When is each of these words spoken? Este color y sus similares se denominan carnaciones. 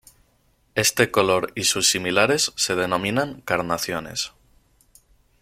Este 0.73 1.11
color 1.11 1.51
y 1.55 1.65
sus 1.65 1.87
similares 1.91 2.53
se 2.55 2.73
denominan 2.75 3.41
carnaciones. 3.41 4.31